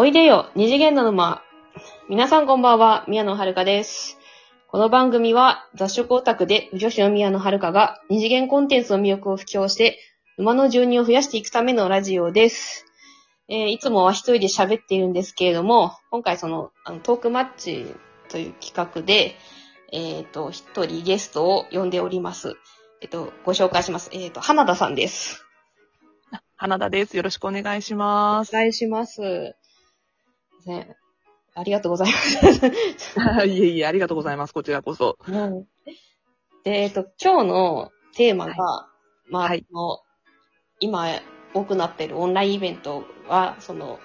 [0.00, 1.42] おいでよ、二次元の沼。
[2.08, 4.16] 皆さんこんばんは、宮野遥です。
[4.68, 9.98] この番組は雑食オタクで女子の宮野遥が二次元コンテンツの魅力を布教して
[10.36, 12.86] 馬の住人を増やしていくためのラジオです。
[13.48, 17.92] えーいつもは一人で喋っているんですけれども、今回そのあのトークマッチ
[18.28, 19.34] という企画で、
[19.90, 22.54] えっ、と、一人ゲストを呼んでおります。
[23.00, 24.10] えっ、と、ご紹介します。
[24.12, 25.44] えっ、と、花田さんです。
[26.54, 27.16] 花田です。
[27.16, 28.54] よろしくお願いします。
[28.54, 29.56] お願いします。
[30.66, 30.96] ね、
[31.54, 32.66] ありがとうございます。
[33.46, 34.54] いえいえ、ありがとうございます。
[34.54, 35.18] こちらこそ。
[35.26, 35.66] うん
[36.64, 38.88] で、えっと、今日のテーマが、
[39.30, 39.64] まあ、はい
[40.80, 41.08] 今
[41.54, 43.98] 多くなっているオンラインイベントは、その、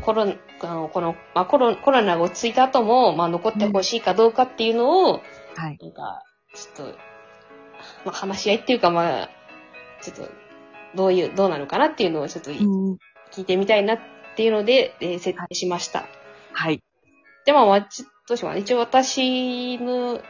[0.00, 5.20] コロナ、この、まあ、コロコロナが落ち着いた後も、まあ、残ってほしいかどうかっていうのを、
[5.56, 5.78] はい。
[5.80, 6.22] なんか、
[6.54, 6.98] ちょっと、
[8.04, 9.30] まあ、話し合いっていうか、まあ、
[10.00, 10.28] ちょっと、
[10.94, 12.98] どういう、どうなのかなっていうのをちょっとうん。
[13.32, 13.98] 聞いてみたいなっ
[14.36, 16.06] ていうので、えー設定しました。
[16.52, 16.82] はい。
[17.44, 18.60] でも、まあ、ちどうしようかな。
[18.60, 20.20] 一応私の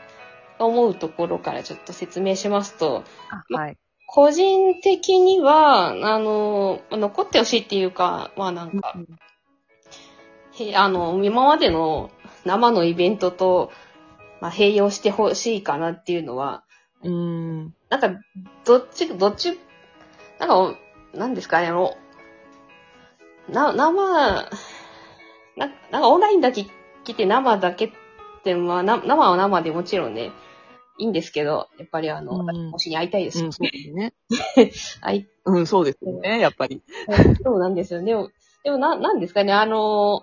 [0.58, 3.76] 思うところからちょっと説明しますと、あはい。
[4.06, 8.94] 個人的には、あの、残ってほしいっていうか、まあなんか、
[10.54, 12.10] へあの、今までの
[12.44, 13.72] 生のイベントと、
[14.40, 16.64] まあ、併用してほしいかなっていうのは、
[17.02, 17.74] うん。
[17.88, 18.10] なんか、
[18.64, 19.58] どっち、どっち、
[20.38, 20.78] なんか、
[21.14, 21.96] なんですかね、あの、
[23.48, 24.48] な、生、
[25.56, 26.66] な、なんかオンラインだけ
[27.04, 27.90] 来て生だけっ
[28.44, 30.32] て、まあ、な生は生でもちろんね、
[30.98, 33.44] いいんですけど、やっぱりあの、うん推しに会いたいです。
[33.44, 34.14] うん、そうですね。
[35.00, 36.82] 会いうん、そうですよね、やっぱり。
[37.42, 38.02] そうなんですよ。
[38.02, 38.30] でも、
[38.62, 40.22] でもな、なんですかね、あの、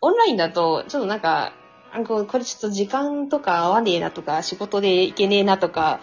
[0.00, 1.52] オンラインだと、ちょっとなんか、
[1.90, 6.00] あここれちょっと時間とか合わねえなとか、仕事で行けねえなとか、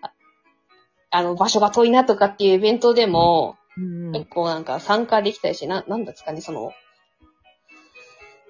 [0.00, 0.12] あ
[1.10, 3.61] あの、場所が遠いなとかっていうイベントでも、うん
[4.12, 6.72] 結構なんか参加できたりし、な、なんですかね、その、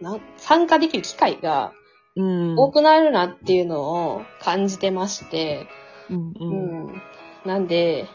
[0.01, 1.73] な参加できる機会が
[2.14, 2.59] うん。
[2.59, 3.80] 多くなるなっていうの
[4.14, 5.67] を感じてまして、
[6.11, 6.17] うん。
[6.17, 6.86] ううん。
[6.89, 7.02] ん。
[7.47, 8.07] なんで、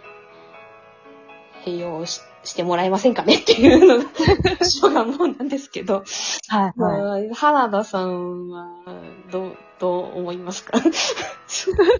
[1.65, 4.09] 併用ししてもらえませんかねっていうのが、
[4.59, 6.03] 初願望なんですけど、
[6.47, 8.67] はい、はまあ、花田さんは、
[9.31, 10.77] どう、どう思いますか？
[10.79, 10.91] ざっ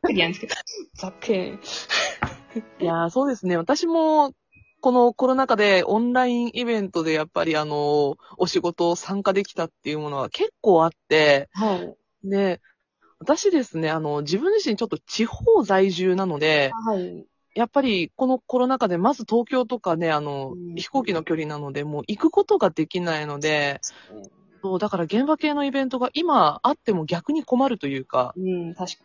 [0.04, 0.56] くりなんですけど、
[0.96, 1.60] ざっくり。
[2.80, 2.84] い。
[2.84, 3.58] いやー、そうですね。
[3.58, 4.32] 私も、
[4.88, 11.94] このコロナ禍でオンラインイベントでやっぱりあの、お仕事を参加できたっていうものは結構あって、はい。
[12.24, 12.62] で、
[13.20, 17.28] 私ですね、あの、自分自身ちょっと地方在住なので、はい。
[17.54, 23.82] やっぱりこのコロナ禍でまず東京とかね、あのうん、飛行機の距離なので、もう行くことができないので、
[24.64, 29.04] そう、だから現場系のイベントが今あっても逆に困るというか、うん、確か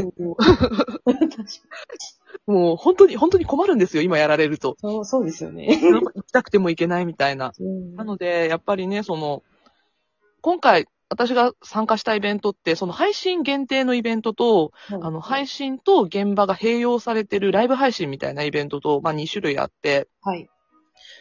[0.00, 0.34] に。
[2.46, 4.76] もう本当に、本当に困るんですよ、今やられると。
[4.80, 5.66] そう、そうですよね。
[5.90, 7.52] なんか行きたくても行けないみたいな。
[7.58, 9.42] うんなので、やっぱりね、その、
[10.40, 20.48] 今回、私が参加したイベントって、その配信限定のイベントと、あの、配信と現場が併用されてるライブ配信みたいなイベントと、まあ2種類あって、はい。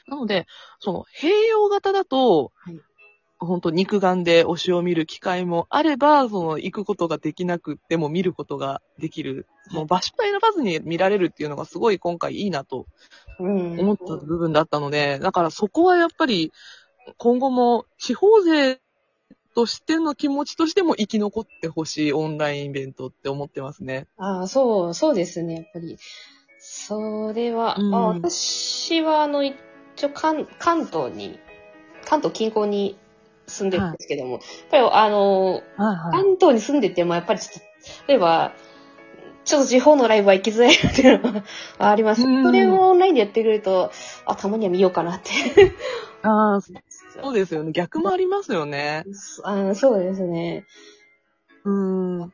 [0.07, 0.47] なので、
[0.79, 2.79] その、併用型だと、はい
[3.45, 9.47] 本当肉眼で推しを見る機会もあれば、その、行くことができなくっても見ることができる。
[9.71, 12.85] もう場所を選ばずに見られるっていうのがすごい今回いいなと
[13.39, 13.79] うん。
[13.79, 16.51] 思った部分だったので、だからそこはやっぱり、
[17.17, 18.79] 今後も地方勢
[19.55, 24.07] としての気持ちとしても生き残ってほしいオンラインイベントって思ってますね。
[24.17, 25.97] ああ、そう、そうですね、やっぱり。
[26.59, 29.55] それは、うんまあ、私は、あの、一
[30.05, 31.39] 応関、関東に、
[32.05, 32.97] 関東近郊に
[33.47, 34.41] 住んでるんですけども、やっ
[34.71, 35.61] ぱり、あの、はい
[36.11, 37.53] 関東に住んでても、やっぱりちょっ
[38.05, 38.53] と、例えば、
[39.43, 41.33] ちょっと地方のライブは行きづらいなっていうの
[41.77, 42.23] はあります。
[42.23, 43.91] うんそれをオンラインでやってくれると、
[44.25, 45.31] あ、たまには見ようかなって。
[46.23, 47.71] ああ、そうですよね。
[47.71, 49.05] 逆もありますよね。
[49.43, 50.65] あそうですね。
[51.63, 52.33] うん。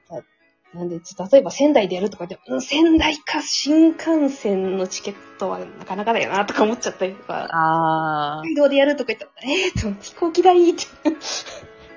[0.73, 8.41] なんで、ちょっと例えば仙台でやるとかで、うん、仙台か新幹線のチケットはなかなかだよなとか思っちゃったりとか、ああ。
[8.41, 10.85] 北海道でやるとか言ったら、えーと、飛行機代って、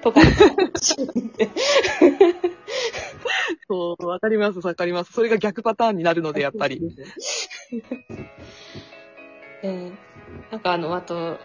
[0.02, 0.20] とか、
[3.68, 5.12] そう、わかります、わかります。
[5.12, 6.80] それが逆パターンになるので、やっぱり。
[9.62, 9.92] えー
[10.50, 11.38] なんかあの、あと、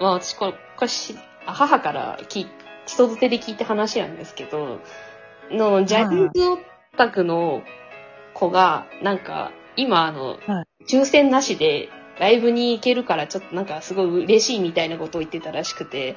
[0.00, 1.16] まあ私これ、これし、
[1.46, 2.46] あ母から聞い、
[2.86, 4.80] 人づてで聞いた話なんですけど、
[5.50, 6.58] の、ジャニーズオ
[6.96, 7.62] タクの
[8.34, 16.16] 子が、なんか、今あの、は抽選なしでライブに行けるから、ちょっとなんかすごい嬉しいみたいなことを言ってたらしくて、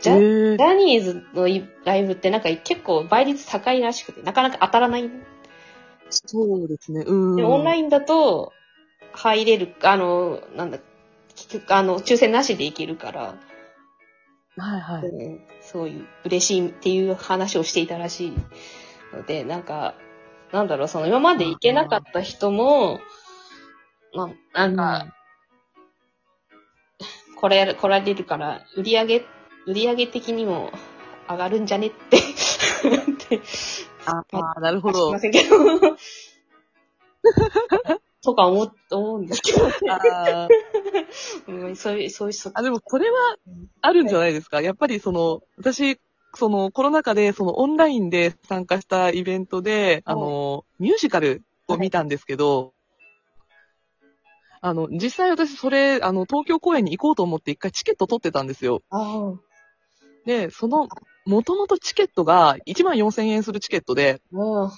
[0.00, 5.10] ジャえージャニーズのいライブってなんか結構倍率高いらしくて、なかなか当たらない。
[6.08, 7.04] そうですね。
[7.06, 7.36] うん。
[7.36, 8.52] で、オンラインだと
[9.12, 10.78] 入れる、あの、なんだ、
[11.68, 13.34] あの、抽選なしで行けるから、
[14.56, 15.06] はいはい。
[15.06, 18.32] うんそういう嬉しいっていう話をしていたらしい
[19.12, 19.94] ので、なんか、
[20.52, 23.00] なんだろう、その今まで行けなかった人も、
[24.14, 25.14] まあ、なんか、
[27.40, 29.26] これ、来られるから、売り上げ、
[29.66, 30.72] 売り上げ的にも
[31.28, 32.20] 上がるんじゃねって、っ
[33.28, 33.40] て、
[34.06, 34.24] あ
[34.56, 35.18] あ、なるほど すいま。
[35.20, 35.56] せんけど、
[38.22, 39.66] とか思う、思うんですけど、
[41.48, 43.36] うん、そういう、そういう人、あ、でもこれは
[43.80, 44.60] あるんじゃないですか。
[44.60, 45.98] やっぱりその、私、
[46.34, 52.74] そのコロナ禍でそのオンラインで参加したイベントで、あの、ミュージカルを見たんですけど、
[54.62, 58.82] あの、実際私それ、あの、東京公演に行こうと思って一回チケット取ってたんですよ。
[58.90, 59.32] あ
[60.26, 60.88] で、その、
[61.24, 64.70] もともとチケットが1万4000円するチケットで、あ、もう、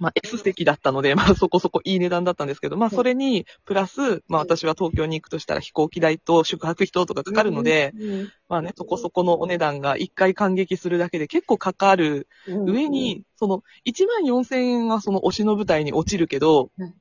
[0.00, 12.26] まあ S 席だったので、まあそこそこいい値段だったんですけど、まあそれに、プラス、まあ私は東京に行くとしたら飛行機代と宿泊費等とかかかるので、うん、まあね、そこそこのお値段が一回感激するだけで結構かかる。
[12.48, 16.94] うん上に、その1万4000円はその推しの舞台に落ちるけどうん、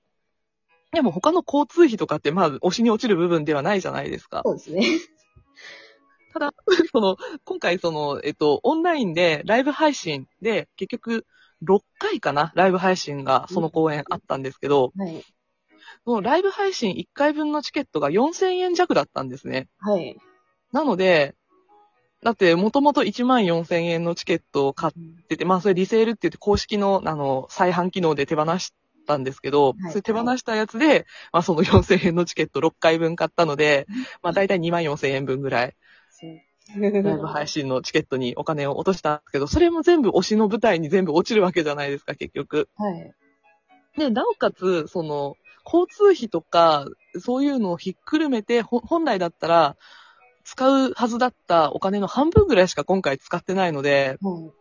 [0.91, 4.41] でも他の交通費とかってまあ推しに落ちる部分ではないじゃないですか。
[4.45, 4.85] そうですね。
[6.33, 6.53] ただ、
[6.91, 11.25] その、今回その、えっと、オンラインでライブ配信で結局
[11.63, 15.23] 6回かなライブ配信がその公演あったんですけど、はい。
[16.05, 19.67] そのライブ配信1回分のチケットが4000円弱だったんですね。
[19.79, 20.17] はい。
[20.71, 21.35] なので、
[22.23, 24.93] だって、もともと1万4000円のチケットを買っ
[25.27, 28.73] てて、まあ、それリセールって言って公式の、あの、再販機能で手放し
[29.07, 33.87] たんですけど、はいそれ手放したやつで、まあ、その4000円のチケット6回分買ったので、
[34.21, 35.75] まあ、だいたい2万4000円分ぐらい。
[36.77, 42.69] ライブ配信のチケットにお金を落としたんですけど、それも全部推しの舞台に全部落ちるわけじゃないですか、結局。
[42.75, 43.13] はい。
[43.97, 46.85] で、なおかつ、その、交通費とか、
[47.19, 49.77] そういうのをひっくるめて、ほ本来だったら、
[50.43, 54.51] 使うはずだったお金の半分ぐらいしか今回使ってないので、はい。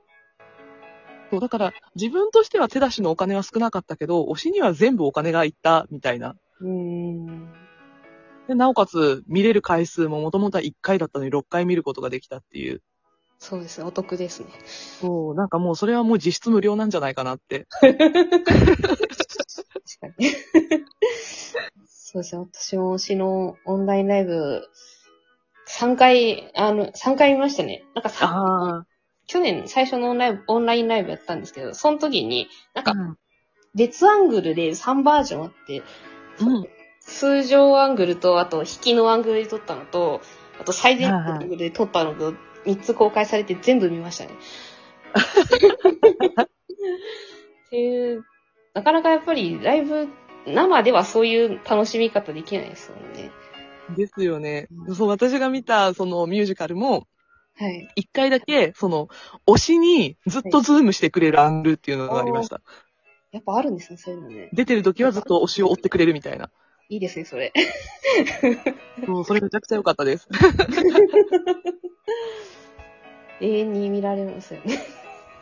[1.31, 6.37] そう、だから自分としては手出しのお金は少なかったけど、推しには全部お金がいったみたいな。
[6.61, 7.68] うーん。
[8.49, 12.83] で、なおかつ見れる回数ももともとは1回だったのに6回見ることができたっていう。
[13.39, 13.87] そうですね。
[13.87, 14.47] お得ですね。
[14.67, 17.67] そう、なんかもうそれはもう実質無料なんじゃないかなって。
[17.81, 18.07] 確か
[20.19, 20.31] に。
[21.87, 22.43] そうですね。
[22.53, 24.63] 私も推しのオンラインライブ、
[25.69, 27.85] 3回、あの、3回見ましたね。
[27.95, 28.87] なんかさ、あ
[29.27, 32.95] 去年最初のオンライブ、オンラインライブやったんですけど、その時に、なんあ。
[32.95, 33.17] か
[33.75, 35.83] 別アングルで3バージョンあって、
[36.41, 36.78] うん。
[37.09, 40.21] 通常アングルと、あと引きのアングルで撮ったのと、
[40.61, 42.35] あと最前アングルで撮ったのと、
[42.67, 44.31] 3つ公開されて全部見ましたね。
[46.43, 48.25] っていう、
[48.75, 50.09] なかなかやっぱりライブ、
[50.47, 53.31] 生ではそういう楽しみ方できないですよね。
[53.97, 54.93] ですよねう。
[54.93, 57.07] んそう、私が見たそのミュージカルも、
[57.57, 57.89] はい。
[57.97, 59.09] 一回だけ、その、
[59.47, 62.61] 推しにずっとズームしてくれるアングルっていうのがありました。
[63.33, 64.51] やっぱあるんですね、そういうのね。
[64.53, 66.51] 出てる時はずっと推しを追ってくれるみたいな。
[66.91, 67.53] いいですね、それ。
[69.07, 70.29] も うそれめちゃくちゃ良かったです。
[73.41, 74.79] 永遠に見られますよね。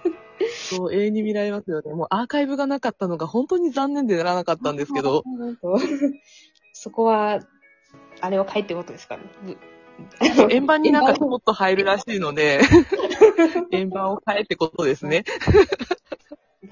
[0.68, 1.94] そう、永遠に見られますよね。
[1.94, 5.22] もうアーカイブがなかったのが本当に残念でならなかったんですけど。
[6.72, 7.40] そこは、
[8.20, 9.22] あれを書いてことですかね。
[10.50, 12.60] 円盤になんかスポット入るらしいので、
[13.70, 15.24] 円盤を変えってことですね。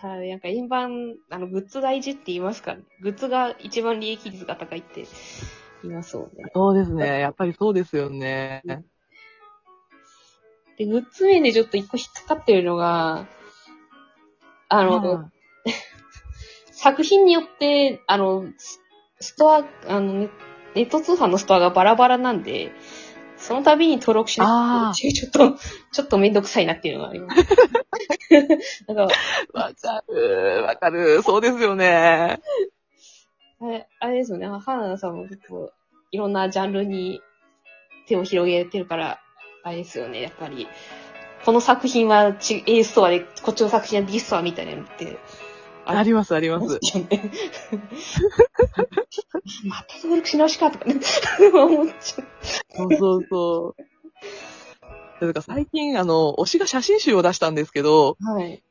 [0.00, 5.07] ただ、なんか円盤、あの、グッズ大事って言いますから、グッズが一番利益率が高いって
[5.83, 6.45] 言いますもんね。
[6.55, 7.21] そうですね。
[7.21, 8.62] やっぱりそうですよね。
[10.76, 13.29] で、グッズ面でちょっと一個引っかかってるのが、
[14.69, 15.33] あの、うん
[16.73, 18.81] 作品によって、あの、ス
[19.21, 20.29] ストア、あの、ネ
[20.75, 22.73] ネット通販のストアがバラバラなんで、
[23.45, 25.59] その度に登録しなあいと、ちょっと、
[25.93, 27.43] ちょっとめんどくさいなっていうのがあります。
[28.89, 29.03] なんか、
[29.53, 31.23] わかる、わかる。
[31.23, 32.41] そうですよね。
[33.61, 34.47] あれ、あれですよね。
[34.47, 35.71] 花田さんも結構、
[36.11, 37.21] いろんなジャンルに
[38.07, 39.21] 手を広げてるから、
[39.63, 40.23] あれですよね。
[40.23, 40.67] やっぱり、
[41.45, 45.19] この作品はち A ストアで、こっちの作品は B ストアみたいなのって、
[45.87, 46.79] あります、あります。
[46.83, 47.31] すよね。
[49.64, 50.95] また登録し直しかとかね。
[51.53, 52.29] 思っちゃう。
[52.76, 53.83] そうそうそう。
[55.21, 58.62] だから最近、あの、推しが写真集を出したんですけど、はい。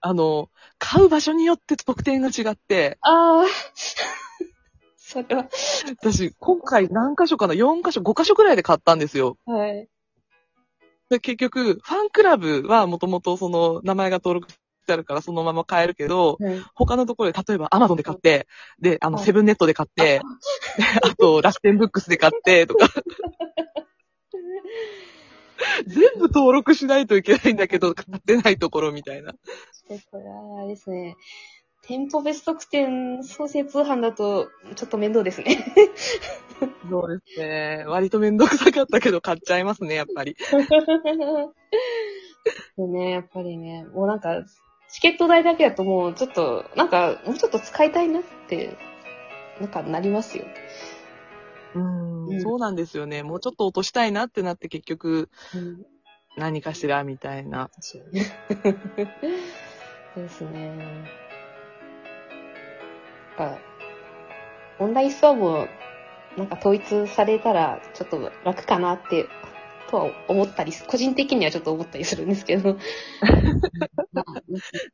[0.00, 3.44] あの、買う場所によって特典が違って、ああ。
[4.96, 5.48] それは、
[6.02, 9.38] 私、今回何箇所かな ?4 箇所、5箇所くらいで買ったんですよ。
[9.46, 9.88] はい。
[11.08, 14.58] で結局、ファンクラブはもともとその名前が登録し
[14.88, 16.62] ってあるからそのまま買えるけど、はい。
[16.74, 18.48] 他のところで、例えばアマゾンで買って、
[18.80, 20.22] で、あの、はいセブンネットで買って、
[21.02, 22.88] あと、楽天ブックスで買って、とか。
[25.86, 29.32] 全部登録しないといけないんだけど、買ってないところみたいな。
[29.88, 31.16] で、これは、あれですね。
[31.82, 35.58] 店舗別特典創生通販だと、ちょっと面倒ですね。
[36.88, 37.84] そうですね。
[37.86, 40.36] 割とめんどくさかったけど買っちゃいますね、やっぱり。
[42.76, 44.44] でね、やっぱりね、もうなんか、
[44.90, 48.78] チケット代だけだともうちょっと、なんか、もうちょっと使いたいなって、
[49.60, 50.44] なんかなりますよ。
[51.74, 53.22] うんうんそうなんですよね。
[53.22, 55.84] もうちょっと落としたいなってなって結局うん。
[56.36, 57.70] 何かしらみたいな。
[57.74, 59.08] 確かに。
[60.14, 60.76] そうですね。
[63.38, 63.58] なんか、
[64.78, 65.66] オンラインストアも、
[66.36, 69.28] なんか統一されたら、ちょっと楽かなって、
[69.90, 72.76] とは思ったりす、個人的にはちょっと思ったりするんですけど。
[74.12, 74.42] ま あ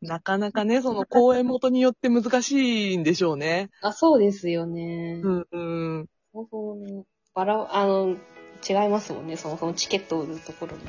[0.00, 3.70] なかなかね、その公演元によって難しいんでしょうね。
[3.82, 5.20] あ、そうですよね。
[5.22, 5.58] うんう
[6.02, 6.08] ん。
[6.32, 8.16] そもそもね、バラ、あの、
[8.68, 10.82] 違いますもんね、そもそもチケットを売るところも。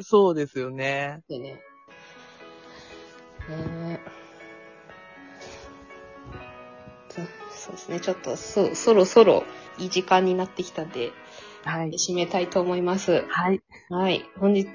[0.00, 1.20] そうですよね。
[1.28, 1.60] でね。
[3.48, 4.00] ね
[7.08, 9.44] そそうですね、ちょっとそ、そろそろ
[9.78, 11.12] いい時間になってきたんで、
[11.64, 11.90] はい。
[11.90, 13.24] 締めたいと思います。
[13.28, 13.60] はい。
[13.88, 14.24] はい。
[14.38, 14.68] 本日、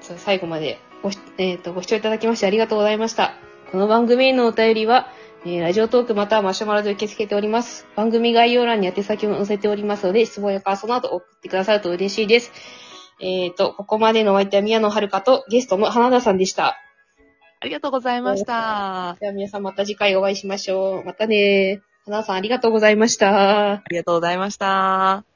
[0.00, 3.34] 最後までごし、えっ、と、ご視聴いただきましてありがとうございました。
[3.70, 5.08] この番組へのお便りは、
[5.44, 7.86] えーラジオトークまたはマシュマロで受け付けております。
[7.96, 12.52] 番組概要欄に宛先も載せておりますので、質問や感想など送ってくださると嬉しいです。
[13.20, 16.76] えっ、と、ここまでのお相手は宮野遥とゲストの花田さんでした。
[17.60, 19.16] ありがとうございました。
[19.20, 21.04] では皆さんまた次回お会いしましょう。
[21.04, 21.80] またね。
[22.04, 23.72] 花田さんありがとうございました。
[23.72, 25.33] ありがとうございました。